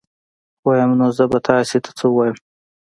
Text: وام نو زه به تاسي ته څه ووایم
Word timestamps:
وام 0.65 0.89
نو 0.99 1.07
زه 1.17 1.23
به 1.31 1.39
تاسي 1.47 1.77
ته 1.85 1.91
څه 1.97 2.05
ووایم 2.09 2.37